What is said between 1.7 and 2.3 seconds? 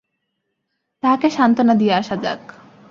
দিয়া আসা